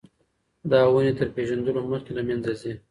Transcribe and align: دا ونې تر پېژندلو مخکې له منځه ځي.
دا 0.71 0.79
ونې 0.93 1.13
تر 1.19 1.27
پېژندلو 1.35 1.81
مخکې 1.91 2.11
له 2.17 2.21
منځه 2.27 2.51
ځي. 2.61 2.71